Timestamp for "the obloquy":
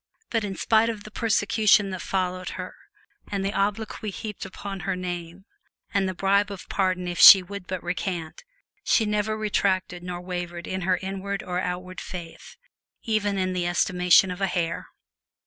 3.45-4.09